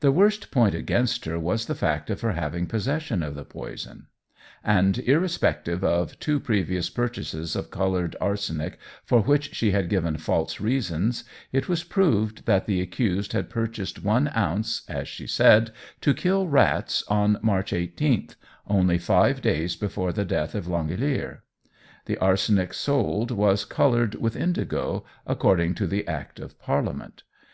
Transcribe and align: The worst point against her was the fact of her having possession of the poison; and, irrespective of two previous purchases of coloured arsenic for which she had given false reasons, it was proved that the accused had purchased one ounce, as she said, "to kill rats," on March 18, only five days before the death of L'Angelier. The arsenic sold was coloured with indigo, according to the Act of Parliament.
The 0.00 0.10
worst 0.10 0.50
point 0.50 0.74
against 0.74 1.26
her 1.26 1.38
was 1.38 1.66
the 1.66 1.74
fact 1.74 2.08
of 2.08 2.22
her 2.22 2.32
having 2.32 2.64
possession 2.66 3.22
of 3.22 3.34
the 3.34 3.44
poison; 3.44 4.06
and, 4.64 4.96
irrespective 5.00 5.84
of 5.84 6.18
two 6.18 6.40
previous 6.40 6.88
purchases 6.88 7.54
of 7.54 7.70
coloured 7.70 8.16
arsenic 8.18 8.78
for 9.04 9.20
which 9.20 9.54
she 9.54 9.72
had 9.72 9.90
given 9.90 10.16
false 10.16 10.58
reasons, 10.58 11.24
it 11.52 11.68
was 11.68 11.84
proved 11.84 12.46
that 12.46 12.64
the 12.64 12.80
accused 12.80 13.34
had 13.34 13.50
purchased 13.50 14.02
one 14.02 14.30
ounce, 14.34 14.84
as 14.88 15.06
she 15.06 15.26
said, 15.26 15.70
"to 16.00 16.14
kill 16.14 16.48
rats," 16.48 17.04
on 17.08 17.38
March 17.42 17.74
18, 17.74 18.30
only 18.68 18.96
five 18.96 19.42
days 19.42 19.76
before 19.76 20.14
the 20.14 20.24
death 20.24 20.54
of 20.54 20.66
L'Angelier. 20.66 21.44
The 22.06 22.16
arsenic 22.16 22.72
sold 22.72 23.30
was 23.30 23.66
coloured 23.66 24.14
with 24.14 24.34
indigo, 24.34 25.04
according 25.26 25.74
to 25.74 25.86
the 25.86 26.08
Act 26.08 26.40
of 26.40 26.58
Parliament. 26.58 27.24